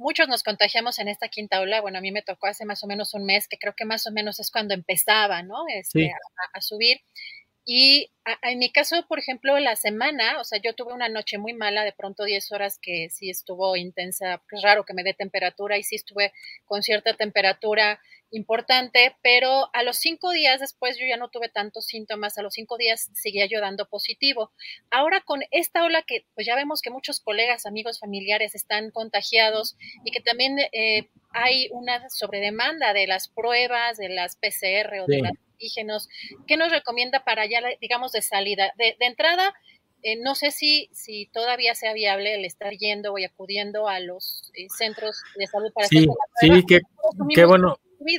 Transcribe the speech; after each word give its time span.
muchos 0.00 0.28
nos 0.28 0.42
contagiamos 0.42 0.98
en 0.98 1.08
esta 1.08 1.28
quinta 1.28 1.60
ola. 1.60 1.80
Bueno, 1.80 1.98
a 1.98 2.00
mí 2.00 2.10
me 2.10 2.22
tocó 2.22 2.46
hace 2.46 2.64
más 2.64 2.82
o 2.82 2.86
menos 2.86 3.14
un 3.14 3.24
mes, 3.24 3.46
que 3.46 3.58
creo 3.58 3.74
que 3.76 3.84
más 3.84 4.06
o 4.06 4.10
menos 4.10 4.40
es 4.40 4.50
cuando 4.50 4.74
empezaba, 4.74 5.42
¿no? 5.42 5.64
Este, 5.68 6.10
a, 6.54 6.60
subir. 6.60 7.00
Y 7.64 8.10
en 8.42 8.58
mi 8.58 8.70
caso, 8.70 9.06
por 9.08 9.18
ejemplo, 9.18 9.58
la 9.58 9.76
semana, 9.76 10.40
o 10.40 10.44
sea, 10.44 10.60
yo 10.62 10.74
tuve 10.74 10.92
una 10.92 11.08
noche 11.08 11.38
muy 11.38 11.52
mala, 11.54 11.84
de 11.84 11.92
pronto 11.92 12.24
10 12.24 12.52
horas 12.52 12.78
que 12.80 13.08
sí 13.10 13.30
estuvo 13.30 13.76
intensa, 13.76 14.42
es 14.52 14.62
raro 14.62 14.84
que 14.84 14.94
me 14.94 15.02
dé 15.02 15.14
temperatura 15.14 15.78
y 15.78 15.82
sí 15.82 15.96
estuve 15.96 16.32
con 16.66 16.82
cierta 16.82 17.14
temperatura 17.14 18.00
importante, 18.30 19.16
pero 19.22 19.70
a 19.72 19.82
los 19.82 19.96
cinco 19.96 20.30
días 20.30 20.60
después 20.60 20.96
yo 20.98 21.06
ya 21.06 21.16
no 21.16 21.28
tuve 21.30 21.48
tantos 21.48 21.86
síntomas, 21.86 22.38
a 22.38 22.42
los 22.42 22.54
cinco 22.54 22.76
días 22.76 23.10
seguía 23.14 23.46
yo 23.46 23.60
dando 23.60 23.88
positivo. 23.88 24.52
Ahora 24.90 25.20
con 25.20 25.40
esta 25.50 25.84
ola 25.84 26.02
que 26.02 26.26
pues 26.34 26.46
ya 26.46 26.54
vemos 26.54 26.80
que 26.82 26.90
muchos 26.90 27.20
colegas, 27.20 27.66
amigos, 27.66 27.98
familiares 27.98 28.54
están 28.54 28.90
contagiados 28.90 29.76
y 30.04 30.12
que 30.12 30.20
también 30.20 30.58
eh, 30.72 31.08
hay 31.32 31.68
una 31.72 32.08
sobredemanda 32.10 32.92
de 32.92 33.06
las 33.06 33.28
pruebas, 33.28 33.96
de 33.96 34.08
las 34.08 34.36
PCR 34.36 35.00
o 35.00 35.06
de 35.06 35.18
los 35.18 35.32
antígenos, 35.60 36.08
¿qué 36.46 36.56
nos 36.56 36.70
recomienda 36.70 37.22
para 37.24 37.46
ya, 37.46 37.60
digamos, 37.80 38.09
de 38.12 38.22
salida? 38.22 38.72
De, 38.76 38.96
entrada, 39.00 39.52
eh, 40.02 40.16
no 40.16 40.34
sé 40.34 40.50
si, 40.50 40.88
si 40.92 41.26
todavía 41.32 41.74
sea 41.74 41.92
viable 41.92 42.34
el 42.34 42.44
estar 42.44 42.72
yendo 42.72 43.16
y 43.18 43.24
acudiendo 43.24 43.88
a 43.88 44.00
los 44.00 44.50
eh, 44.54 44.66
centros 44.76 45.22
de 45.36 45.46
salud 45.46 45.72
para 45.72 45.88
sí, 45.88 46.08
hacer. 46.36 46.64
Sí, 46.68 46.80
qué 47.34 47.44
bueno 47.44 47.76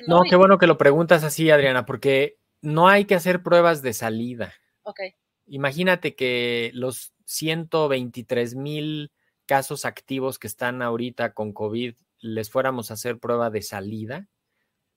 no, 0.07 0.23
qué 0.29 0.35
bueno 0.35 0.57
que 0.57 0.67
lo 0.67 0.77
preguntas 0.77 1.23
así, 1.23 1.49
Adriana, 1.49 1.85
porque 1.85 2.37
no 2.61 2.87
hay 2.87 3.05
que 3.05 3.15
hacer 3.15 3.41
pruebas 3.41 3.81
de 3.81 3.93
salida. 3.93 4.53
Ok. 4.83 4.99
Imagínate 5.47 6.15
que 6.15 6.71
los 6.73 7.13
123 7.25 8.55
mil 8.55 9.11
casos 9.45 9.85
activos 9.85 10.37
que 10.37 10.47
están 10.47 10.81
ahorita 10.81 11.33
con 11.33 11.51
COVID 11.51 11.95
les 12.19 12.51
fuéramos 12.51 12.91
a 12.91 12.93
hacer 12.93 13.19
prueba 13.19 13.49
de 13.49 13.63
salida, 13.63 14.27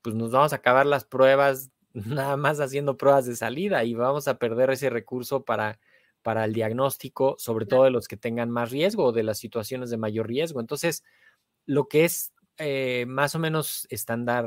pues 0.02 0.14
nos 0.14 0.30
vamos 0.32 0.52
a 0.52 0.56
acabar 0.56 0.84
las 0.84 1.04
pruebas 1.04 1.70
nada 1.94 2.36
más 2.36 2.60
haciendo 2.60 2.96
pruebas 2.96 3.24
de 3.26 3.36
salida 3.36 3.84
y 3.84 3.94
vamos 3.94 4.28
a 4.28 4.38
perder 4.38 4.70
ese 4.70 4.90
recurso 4.90 5.44
para, 5.44 5.78
para 6.22 6.44
el 6.44 6.52
diagnóstico, 6.52 7.36
sobre 7.38 7.66
todo 7.66 7.84
de 7.84 7.90
los 7.90 8.08
que 8.08 8.16
tengan 8.16 8.50
más 8.50 8.70
riesgo 8.70 9.04
o 9.04 9.12
de 9.12 9.22
las 9.22 9.38
situaciones 9.38 9.90
de 9.90 9.96
mayor 9.96 10.26
riesgo. 10.26 10.60
Entonces, 10.60 11.04
lo 11.66 11.88
que 11.88 12.04
es 12.04 12.32
eh, 12.58 13.04
más 13.06 13.34
o 13.34 13.38
menos 13.38 13.86
estándar 13.90 14.44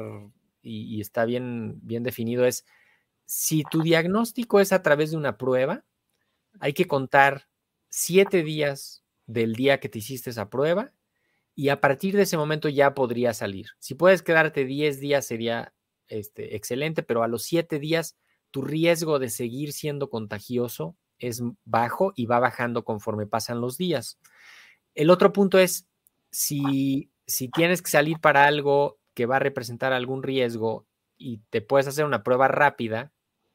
y, 0.61 0.99
está 0.99 1.23
bien, 1.23 1.79
bien 1.81 2.03
definido 2.03 2.45
es, 2.45 2.65
si 3.25 3.63
tu 3.63 3.81
diagnóstico 3.81 4.59
es 4.59 4.73
a 4.73 4.83
través 4.83 5.11
de 5.11 5.17
una 5.17 5.37
prueba, 5.37 5.85
hay 6.59 6.73
que 6.73 6.87
contar 6.87 7.47
siete 7.89 8.43
días 8.43 9.03
del 9.25 9.55
día 9.55 9.79
que 9.79 9.89
te 9.89 9.99
hiciste 9.99 10.29
esa 10.29 10.49
prueba 10.49 10.91
y 11.55 11.69
a 11.69 11.81
partir 11.81 12.15
de 12.15 12.23
ese 12.23 12.37
momento 12.37 12.69
ya 12.69 12.93
podría 12.93 13.33
salir. 13.33 13.69
Si 13.79 13.95
puedes 13.95 14.21
quedarte 14.21 14.65
10 14.65 14.99
días 14.99 15.25
sería 15.25 15.73
este, 16.07 16.55
excelente, 16.55 17.03
pero 17.03 17.23
a 17.23 17.27
los 17.27 17.43
siete 17.43 17.79
días 17.79 18.17
tu 18.51 18.61
riesgo 18.61 19.19
de 19.19 19.29
seguir 19.29 19.73
siendo 19.73 20.09
contagioso 20.09 20.95
es 21.19 21.41
bajo 21.65 22.13
y 22.15 22.25
va 22.25 22.39
bajando 22.39 22.83
conforme 22.83 23.27
pasan 23.27 23.61
los 23.61 23.77
días. 23.77 24.19
El 24.95 25.09
otro 25.09 25.33
punto 25.33 25.59
es, 25.59 25.87
si 26.31 27.11
si 27.27 27.49
tienes 27.49 27.81
que 27.81 27.91
salir 27.91 28.19
para 28.19 28.45
algo 28.45 28.99
que 29.13 29.25
va 29.25 29.35
a 29.35 29.39
representar 29.39 29.93
algún 29.93 30.23
riesgo 30.23 30.87
y 31.17 31.39
te 31.49 31.61
puedes 31.61 31.87
hacer 31.87 32.05
una 32.05 32.23
prueba 32.23 32.47
rápida 32.47 33.11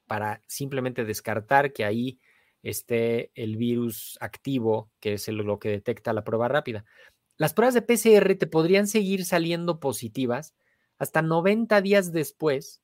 para 0.06 0.42
simplemente 0.46 1.04
descartar 1.04 1.72
que 1.72 1.84
ahí 1.84 2.20
esté 2.62 3.32
el 3.34 3.56
virus 3.56 4.19
activo, 4.20 4.90
que 5.00 5.14
es 5.14 5.26
lo 5.28 5.58
que 5.58 5.70
detecta 5.70 6.12
la 6.12 6.22
prueba 6.22 6.48
rápida. 6.48 6.84
Las 7.38 7.54
pruebas 7.54 7.74
de 7.74 7.82
PCR 7.82 8.34
te 8.36 8.46
podrían 8.46 8.86
seguir 8.86 9.24
saliendo 9.24 9.80
positivas 9.80 10.54
hasta 11.02 11.20
90 11.20 11.80
días 11.80 12.12
después 12.12 12.80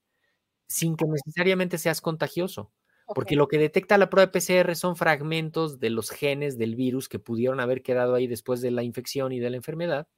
sin 0.67 0.97
que 0.97 1.06
necesariamente 1.06 1.79
seas 1.79 2.01
contagioso, 2.01 2.73
porque 3.15 3.37
lo 3.37 3.47
que 3.47 3.59
detecta 3.59 3.97
la 3.97 4.11
prueba 4.11 4.27
de 4.27 4.41
PCR 4.41 4.75
son 4.75 4.97
fragmentos 4.97 5.79
de 5.79 5.91
los 5.91 6.11
genes 6.11 6.59
del 6.59 6.75
virus 6.75 7.09
que 7.09 7.21
pudieron 7.21 7.61
haber 7.61 7.81
quedado 7.81 8.17
ahí 8.17 8.27
después 8.27 8.61
de 8.61 8.73
la 8.73 8.83
infección 8.83 9.31
y 9.31 9.39
de 9.39 9.51
la 9.51 9.56
enfermedad 9.56 10.09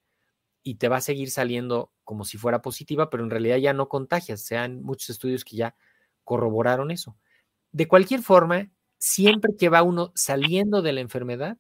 y 0.63 0.77
te 0.77 0.89
va 0.89 0.97
a 0.97 1.01
seguir 1.03 1.31
saliendo 1.31 1.93
como 2.03 2.25
si 2.25 2.39
fuera 2.39 2.63
positiva, 2.63 3.11
pero 3.11 3.23
en 3.23 3.31
realidad 3.31 3.59
ya 3.59 3.75
no 3.75 3.91
contagias. 3.91 4.41
Se 4.41 4.57
han 4.57 4.83
muchos 4.83 5.11
estudios 5.11 5.45
que 5.45 5.57
ya 5.57 5.77
corroboraron 6.25 6.91
eso. 6.91 7.19
De 7.71 7.87
cualquier 7.87 8.23
forma, 8.23 8.71
siempre 8.99 9.53
que 9.59 9.69
va 9.69 9.83
uno 9.83 10.11
saliendo 10.15 10.81
de 10.81 10.95
la 10.95 11.01
enfermedad, 11.01 11.59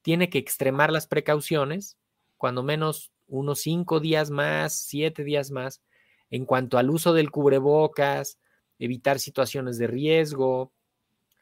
tiene 0.00 0.30
que 0.30 0.38
extremar 0.38 0.92
las 0.92 1.08
precauciones, 1.08 1.98
cuando 2.36 2.62
menos 2.62 3.11
unos 3.26 3.60
cinco 3.60 4.00
días 4.00 4.30
más, 4.30 4.74
siete 4.74 5.24
días 5.24 5.50
más, 5.50 5.82
en 6.30 6.46
cuanto 6.46 6.78
al 6.78 6.90
uso 6.90 7.12
del 7.12 7.30
cubrebocas, 7.30 8.38
evitar 8.78 9.18
situaciones 9.18 9.78
de 9.78 9.86
riesgo, 9.86 10.72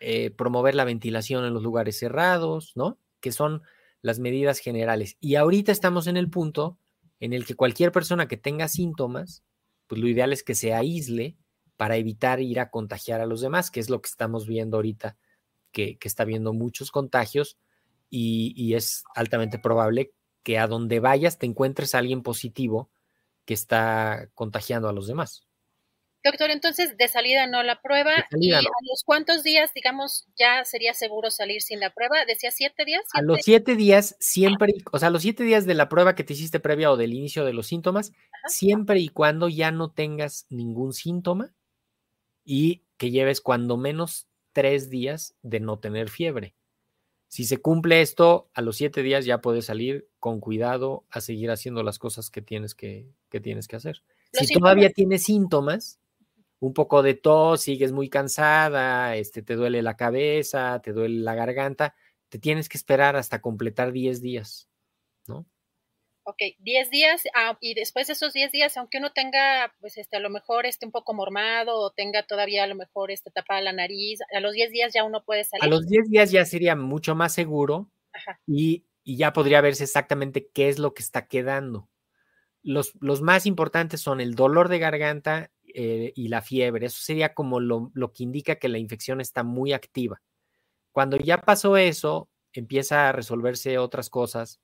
eh, 0.01 0.31
promover 0.31 0.75
la 0.75 0.85
ventilación 0.85 1.45
en 1.45 1.55
los 1.55 1.63
lugares 1.63 1.99
cerrados, 1.99 2.73
¿no? 2.75 2.99
Que 3.21 3.33
son 3.33 3.63
las 4.03 4.19
medidas 4.19 4.59
generales. 4.59 5.17
Y 5.21 5.35
ahorita 5.35 5.73
estamos 5.73 6.07
en 6.07 6.17
el 6.17 6.31
punto 6.31 6.79
en 7.21 7.33
el 7.33 7.45
que 7.45 7.55
cualquier 7.55 7.93
persona 7.93 8.29
que 8.29 8.37
tenga 8.37 8.67
síntomas, 8.69 9.45
pues 9.87 10.01
lo 10.01 10.09
ideal 10.09 10.33
es 10.33 10.43
que 10.43 10.55
se 10.55 10.73
aísle 10.73 11.37
para 11.77 11.97
evitar 11.97 12.41
ir 12.41 12.61
a 12.61 12.71
contagiar 12.71 13.21
a 13.21 13.27
los 13.27 13.41
demás, 13.41 13.71
que 13.71 13.81
es 13.81 13.91
lo 13.91 14.01
que 14.01 14.09
estamos 14.09 14.47
viendo 14.47 14.79
ahorita, 14.79 15.17
que, 15.73 15.99
está 16.03 16.25
viendo 16.25 16.53
muchos 16.53 16.91
contagios 16.91 17.59
y, 18.09 18.53
y, 18.57 18.75
es 18.75 19.05
altamente 19.15 19.59
probable 19.59 20.13
que 20.43 20.59
a 20.59 20.67
donde 20.67 21.01
vayas 21.01 21.39
te 21.39 21.47
encuentres 21.47 21.95
a 21.95 21.99
alguien 21.99 22.23
positivo 22.23 22.91
que 23.45 23.55
está 23.55 24.29
contagiando 24.35 24.89
a 24.89 24.93
los 24.93 25.07
demás. 25.07 25.47
Doctor, 26.23 26.51
entonces 26.51 26.99
de 26.99 27.09
salida 27.09 27.47
no 27.47 27.63
la 27.63 27.81
prueba. 27.81 28.13
¿Y 28.39 28.53
a 28.53 28.61
los 28.61 29.05
cuántos 29.07 29.43
días, 29.43 29.73
digamos, 29.75 30.27
ya 30.39 30.65
sería 30.67 30.93
seguro 30.93 31.31
salir 31.31 31.63
sin 31.63 31.81
la 31.81 31.95
prueba? 31.95 32.27
¿Decía 32.27 32.51
siete 32.51 32.85
días? 32.85 33.03
A 33.15 33.23
los 33.23 33.39
siete 33.43 33.75
días, 33.75 34.17
siempre, 34.21 34.75
o 34.93 34.99
sea, 34.99 35.09
a 35.09 35.11
los 35.11 35.23
siete 35.23 35.45
días 35.45 35.65
de 35.65 35.75
la 35.75 35.89
prueba 35.89 36.15
que 36.15 36.25
te 36.25 36.35
hiciste 36.35 36.61
previa 36.61 36.91
o 36.91 36.99
del 36.99 37.15
inicio 37.15 37.47
de 37.47 37.55
los 37.55 37.67
síntomas, 37.67 38.13
siempre 38.47 39.01
y 39.01 39.09
cuando 39.09 39.49
ya 39.49 39.71
no 39.71 39.91
tengas 39.93 40.47
ningún 40.51 40.93
síntoma 40.93 41.55
y 42.45 42.83
que 42.99 43.11
lleves 43.11 43.41
cuando 43.41 43.79
menos 43.79 44.29
tres 44.53 44.91
días 44.91 45.35
de 45.43 45.61
no 45.61 45.79
tener 45.79 46.11
fiebre. 46.11 46.55
Si 47.31 47.45
se 47.45 47.59
cumple 47.59 48.03
esto, 48.03 48.51
a 48.55 48.61
los 48.61 48.75
siete 48.75 49.05
días 49.05 49.25
ya 49.25 49.41
puedes 49.41 49.67
salir 49.67 50.09
con 50.19 50.41
cuidado 50.41 51.05
a 51.11 51.21
seguir 51.21 51.53
haciendo 51.53 51.85
las 51.85 52.01
cosas 52.01 52.29
que 52.29 52.43
tienes 52.43 52.75
que, 52.75 53.07
que 53.29 53.39
tienes 53.39 53.69
que 53.69 53.77
hacer. 53.77 54.03
si 54.33 54.53
todavía 54.53 54.91
tienes 54.91 55.23
síntomas, 55.23 56.01
un 56.59 56.75
poco 56.75 57.05
de 57.05 57.15
tos, 57.15 57.61
sigues 57.61 57.93
muy 57.93 58.09
cansada, 58.09 59.15
este, 59.15 59.43
te 59.43 59.55
duele 59.55 59.81
la 59.81 59.97
cabeza, 59.97 60.81
te 60.83 60.93
duele 60.93 61.21
la 61.21 61.37
garganta, 61.37 61.95
te 62.29 62.41
tienes 62.41 62.69
que 62.69 62.77
esperar 62.77 63.15
hasta 63.15 63.41
completar 63.41 63.93
10 63.93 64.21
días, 64.21 64.69
¿no? 65.29 65.47
Ok, 66.31 66.55
10 66.61 66.91
días 66.91 67.23
ah, 67.35 67.59
y 67.61 67.75
después 67.75 68.07
de 68.07 68.13
esos 68.13 68.33
10 68.33 68.53
días, 68.53 68.77
aunque 68.77 68.99
uno 68.99 69.11
tenga, 69.11 69.75
pues, 69.81 69.99
este, 69.99 70.17
a 70.17 70.21
lo 70.21 70.31
mejor 70.31 70.65
esté 70.65 70.87
un 70.87 70.93
poco 70.93 71.13
mormado 71.13 71.77
o 71.77 71.91
tenga 71.91 72.25
todavía 72.25 72.63
a 72.63 72.67
lo 72.69 72.77
mejor 72.77 73.11
este, 73.11 73.33
tapada 73.33 73.61
la 73.61 73.73
nariz, 73.73 74.21
a 74.33 74.39
los 74.39 74.53
10 74.53 74.71
días 74.71 74.93
ya 74.95 75.03
uno 75.03 75.25
puede 75.25 75.43
salir. 75.43 75.65
A 75.65 75.67
los 75.67 75.89
10 75.89 76.09
días 76.09 76.31
ya 76.31 76.45
sería 76.45 76.77
mucho 76.77 77.17
más 77.17 77.35
seguro 77.35 77.91
y, 78.47 78.85
ya 79.05 79.33
podría 79.33 79.61
verse 79.61 79.83
exactamente 79.83 80.49
qué 80.55 80.69
es 80.69 80.79
lo 80.79 80.95
que 80.95 81.03
está 81.03 81.27
quedando. 81.27 81.89
Los, 82.63 82.93
los 83.01 83.23
más 83.23 83.45
importantes 83.45 84.01
son 84.01 84.21
el 84.21 84.37
dolor 84.37 84.69
de 84.69 84.79
garganta 84.79 85.51
eh, 85.75 86.13
y 86.15 86.29
la 86.29 86.43
fiebre. 86.43 86.87
Eso 86.87 87.01
sería 87.03 87.35
como 87.35 87.59
lo, 87.59 87.91
lo 87.93 88.13
que 88.13 88.23
indica 88.23 88.57
que 88.57 88.69
la 88.69 88.79
infección 88.79 89.21
está 89.21 89.43
muy 89.43 89.73
activa. 89.73 90.23
Cuando 90.93 91.17
ya 91.17 91.39
pasó 91.39 91.77
eso, 91.77 92.29
empieza 92.53 93.09
a 93.09 93.13
resolverse 93.13 93.79
otras 93.79 94.11
cosas 94.11 94.61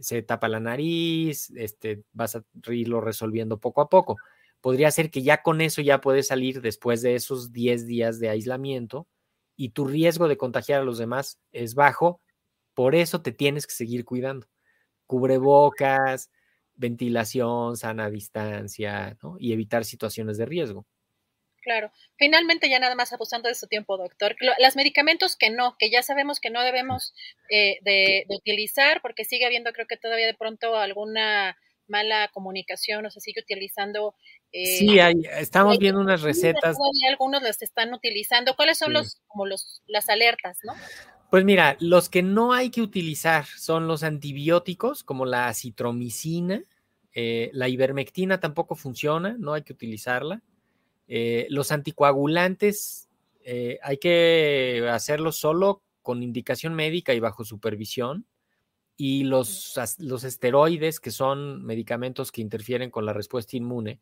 se 0.00 0.22
tapa 0.22 0.48
la 0.48 0.60
nariz, 0.60 1.50
este, 1.56 2.04
vas 2.12 2.36
a 2.36 2.44
irlo 2.70 3.00
resolviendo 3.00 3.58
poco 3.60 3.80
a 3.82 3.88
poco. 3.88 4.16
Podría 4.60 4.90
ser 4.90 5.10
que 5.10 5.22
ya 5.22 5.42
con 5.42 5.60
eso 5.60 5.82
ya 5.82 6.00
puedes 6.00 6.28
salir 6.28 6.60
después 6.62 7.02
de 7.02 7.14
esos 7.16 7.52
10 7.52 7.86
días 7.86 8.20
de 8.20 8.28
aislamiento 8.30 9.08
y 9.56 9.70
tu 9.70 9.86
riesgo 9.86 10.28
de 10.28 10.36
contagiar 10.36 10.80
a 10.82 10.84
los 10.84 10.98
demás 10.98 11.38
es 11.52 11.74
bajo, 11.74 12.20
por 12.74 12.94
eso 12.94 13.22
te 13.22 13.32
tienes 13.32 13.66
que 13.66 13.74
seguir 13.74 14.04
cuidando. 14.04 14.46
Cubrebocas, 15.06 16.30
ventilación, 16.74 17.76
sana 17.76 18.10
distancia 18.10 19.18
y 19.38 19.52
evitar 19.52 19.84
situaciones 19.84 20.38
de 20.38 20.46
riesgo. 20.46 20.86
Claro. 21.62 21.92
Finalmente, 22.16 22.68
ya 22.68 22.80
nada 22.80 22.94
más 22.96 23.12
abusando 23.12 23.48
de 23.48 23.54
su 23.54 23.68
tiempo, 23.68 23.96
doctor. 23.96 24.36
Los 24.58 24.76
medicamentos 24.76 25.36
que 25.36 25.48
no, 25.50 25.76
que 25.78 25.90
ya 25.90 26.02
sabemos 26.02 26.40
que 26.40 26.50
no 26.50 26.62
debemos 26.62 27.14
eh, 27.50 27.78
de, 27.82 28.24
utilizar, 28.28 29.00
porque 29.00 29.24
sigue 29.24 29.46
habiendo, 29.46 29.72
creo 29.72 29.86
que 29.86 29.96
todavía 29.96 30.26
de 30.26 30.34
pronto 30.34 30.76
alguna 30.76 31.56
mala 31.86 32.28
comunicación 32.32 33.06
o 33.06 33.10
se 33.10 33.20
sigue 33.20 33.40
utilizando. 33.40 34.16
Eh, 34.50 34.78
sí, 34.78 34.98
hay, 34.98 35.14
estamos 35.38 35.78
viendo 35.78 36.00
unas 36.00 36.22
recetas. 36.22 36.76
algunos 37.08 37.42
las 37.42 37.62
están 37.62 37.94
utilizando. 37.94 38.56
¿Cuáles 38.56 38.78
son 38.78 38.92
los, 38.92 39.20
como 39.28 39.46
los, 39.46 39.82
las 39.86 40.08
alertas, 40.08 40.58
no? 40.64 40.74
Pues 41.30 41.44
mira, 41.44 41.76
los 41.80 42.08
que 42.08 42.22
no 42.22 42.52
hay 42.52 42.70
que 42.70 42.82
utilizar 42.82 43.46
son 43.46 43.86
los 43.86 44.02
antibióticos, 44.02 45.04
como 45.04 45.26
la 45.26 45.46
acitromicina. 45.46 46.64
Eh, 47.14 47.50
la 47.52 47.68
ivermectina 47.68 48.40
tampoco 48.40 48.74
funciona, 48.74 49.36
no 49.38 49.52
hay 49.52 49.62
que 49.62 49.72
utilizarla. 49.72 50.42
Eh, 51.14 51.46
los 51.50 51.72
anticoagulantes 51.72 53.10
eh, 53.44 53.78
hay 53.82 53.98
que 53.98 54.88
hacerlo 54.90 55.30
solo 55.30 55.82
con 56.00 56.22
indicación 56.22 56.72
médica 56.72 57.12
y 57.12 57.20
bajo 57.20 57.44
supervisión. 57.44 58.26
Y 58.96 59.24
los, 59.24 59.78
los 59.98 60.24
esteroides, 60.24 61.00
que 61.00 61.10
son 61.10 61.66
medicamentos 61.66 62.32
que 62.32 62.40
interfieren 62.40 62.90
con 62.90 63.04
la 63.04 63.12
respuesta 63.12 63.58
inmune, 63.58 64.00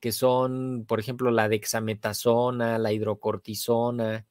que 0.00 0.12
son, 0.12 0.84
por 0.86 1.00
ejemplo, 1.00 1.30
la 1.30 1.48
dexametasona, 1.48 2.76
la 2.76 2.92
hidrocortisona, 2.92 4.26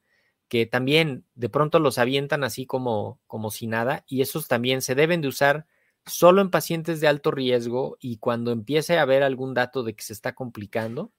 que 0.50 0.68
también 0.68 1.26
de 1.34 1.50
pronto 1.50 1.80
los 1.80 1.98
avientan 1.98 2.44
así 2.44 2.68
como, 2.68 3.20
como 3.26 3.50
si 3.50 3.66
nada, 3.66 4.04
y 4.08 4.22
esos 4.22 4.48
también 4.48 4.84
se 4.84 4.94
deben 4.94 5.22
de 5.22 5.30
usar 5.30 5.66
solo 6.06 6.42
en 6.42 6.52
pacientes 6.52 7.02
de 7.02 7.08
alto 7.08 7.32
riesgo 7.32 7.98
y 8.00 8.18
cuando 8.18 8.52
empiece 8.52 9.00
a 9.00 9.02
haber 9.02 9.24
algún 9.24 9.56
dato 9.56 9.82
de 9.82 9.96
que 9.96 10.04
se 10.04 10.14
está 10.14 10.36
complicando, 10.36 11.12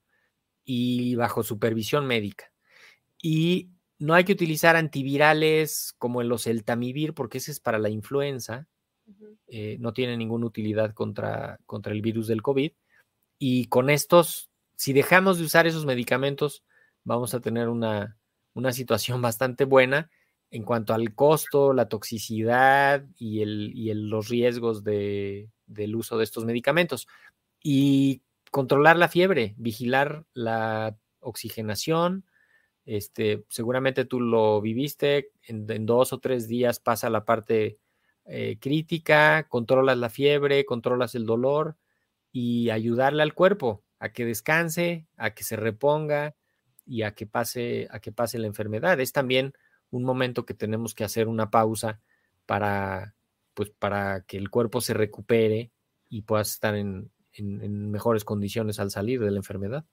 y 0.63 1.15
bajo 1.15 1.43
supervisión 1.43 2.05
médica. 2.05 2.51
Y 3.21 3.71
no 3.99 4.13
hay 4.13 4.23
que 4.23 4.33
utilizar 4.33 4.75
antivirales 4.75 5.93
como 5.97 6.23
los 6.23 6.47
Eltamivir, 6.47 7.13
porque 7.13 7.37
ese 7.37 7.51
es 7.51 7.59
para 7.59 7.79
la 7.79 7.89
influenza. 7.89 8.67
Eh, 9.47 9.77
no 9.79 9.93
tiene 9.93 10.17
ninguna 10.17 10.47
utilidad 10.47 10.93
contra, 10.93 11.59
contra 11.65 11.93
el 11.93 12.01
virus 12.01 12.27
del 12.27 12.41
COVID. 12.41 12.71
Y 13.37 13.65
con 13.67 13.89
estos, 13.89 14.49
si 14.75 14.93
dejamos 14.93 15.37
de 15.37 15.45
usar 15.45 15.67
esos 15.67 15.85
medicamentos, 15.85 16.63
vamos 17.03 17.33
a 17.33 17.41
tener 17.41 17.69
una, 17.69 18.17
una 18.53 18.71
situación 18.71 19.21
bastante 19.21 19.65
buena 19.65 20.09
en 20.49 20.63
cuanto 20.63 20.93
al 20.93 21.15
costo, 21.15 21.71
la 21.73 21.87
toxicidad 21.87 23.05
y, 23.17 23.41
el, 23.41 23.71
y 23.73 23.93
los 23.93 24.27
riesgos 24.27 24.83
de, 24.83 25.49
del 25.65 25.95
uso 25.95 26.17
de 26.17 26.25
estos 26.25 26.43
medicamentos. 26.43 27.07
Y 27.63 28.21
controlar 28.51 28.97
la 28.97 29.07
fiebre, 29.07 29.55
vigilar 29.57 30.25
la 30.33 30.97
oxigenación. 31.19 32.25
Este, 32.85 33.45
seguramente 33.49 34.05
tú 34.05 34.19
lo 34.19 34.61
viviste, 34.61 35.31
en, 35.43 35.85
dos 35.85 36.13
o 36.13 36.19
tres 36.19 36.47
días 36.47 36.79
pasa 36.79 37.09
la 37.09 37.25
parte 37.25 37.79
eh, 38.25 38.57
crítica, 38.59 39.47
controlas 39.47 39.97
la 39.97 40.09
fiebre, 40.09 40.65
controlas 40.65 41.15
el 41.15 41.25
dolor 41.25 41.77
y 42.31 42.69
ayudarle 42.69 43.23
al 43.23 43.33
cuerpo 43.33 43.83
a 43.99 44.09
que 44.11 44.25
descanse, 44.25 45.07
a 45.15 45.33
que 45.33 45.43
se 45.43 45.55
reponga 45.55 46.35
y 46.85 47.03
a 47.03 47.13
que 47.13 47.25
pase, 47.27 47.87
a 47.91 47.99
que 47.99 48.11
pase 48.11 48.37
la 48.37 48.47
enfermedad. 48.47 48.99
Es 48.99 49.13
también 49.13 49.53
un 49.91 50.03
momento 50.03 50.45
que 50.45 50.53
tenemos 50.53 50.93
que 50.93 51.03
hacer 51.03 51.27
una 51.27 51.49
pausa 51.49 52.01
para, 52.45 53.15
pues, 53.53 53.69
para 53.69 54.21
que 54.21 54.37
el 54.37 54.49
cuerpo 54.49 54.81
se 54.81 54.93
recupere 54.93 55.71
y 56.09 56.23
puedas 56.23 56.49
estar 56.49 56.75
en, 56.75 57.11
en, 57.33 57.61
en 57.61 57.91
mejores 57.91 58.23
condiciones 58.23 58.79
al 58.79 58.91
salir 58.91 59.19
de 59.19 59.31
la 59.31 59.37
enfermedad. 59.37 59.85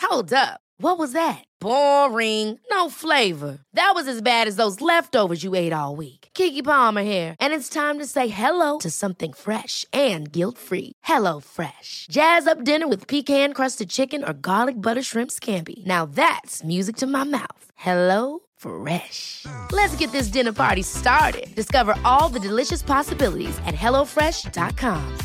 Hold 0.00 0.32
up. 0.34 0.60
What 0.78 0.98
was 0.98 1.12
that? 1.12 1.44
Boring. 1.60 2.58
No 2.70 2.90
flavor. 2.90 3.60
That 3.72 3.92
was 3.94 4.08
as 4.08 4.20
bad 4.20 4.48
as 4.48 4.56
those 4.56 4.80
leftovers 4.80 5.44
you 5.44 5.54
ate 5.54 5.72
all 5.72 5.96
week. 5.96 6.28
Kiki 6.34 6.60
Palmer 6.60 7.02
here, 7.02 7.36
and 7.38 7.54
it's 7.54 7.68
time 7.68 7.98
to 7.98 8.06
say 8.06 8.28
hello 8.28 8.78
to 8.78 8.90
something 8.90 9.32
fresh 9.32 9.86
and 9.92 10.30
guilt-free. 10.32 10.92
Hello 11.04 11.40
Fresh. 11.40 12.08
Jazz 12.10 12.46
up 12.46 12.64
dinner 12.64 12.88
with 12.88 13.06
pecan-crusted 13.06 13.88
chicken 13.88 14.24
or 14.24 14.32
garlic 14.32 14.76
butter 14.80 15.02
shrimp 15.02 15.30
scampi. 15.30 15.84
Now 15.86 16.04
that's 16.04 16.62
music 16.64 16.96
to 16.96 17.06
my 17.06 17.24
mouth. 17.24 17.64
Hello 17.76 18.40
Fresh. 18.62 19.46
Let's 19.72 19.96
get 19.96 20.12
this 20.12 20.28
dinner 20.28 20.52
party 20.52 20.82
started. 20.82 21.52
Discover 21.56 21.94
all 22.04 22.28
the 22.28 22.38
delicious 22.38 22.80
possibilities 22.80 23.58
at 23.66 23.74
HelloFresh.com. 23.74 25.16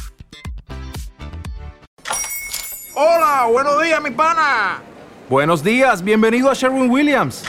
Hola, 2.95 3.47
buenos 3.51 3.79
días, 3.83 4.01
mi 4.01 4.09
pana. 4.09 4.81
Buenos 5.29 5.61
días, 5.63 6.01
bienvenido 6.01 6.49
a 6.49 6.55
Sherwin 6.55 6.89
Williams. 6.89 7.43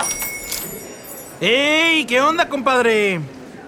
¡Ey! 1.41 2.05
¿Qué 2.05 2.21
onda, 2.21 2.47
compadre? 2.47 3.21